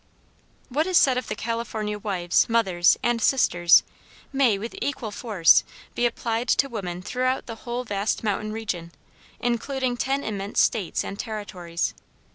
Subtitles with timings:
[0.69, 3.83] What is said of the California wives, mothers, and sisters,
[4.33, 8.93] may, with equal force, be applied to woman throughout the whole vast mountain region,
[9.39, 11.93] including ten immense states and territories.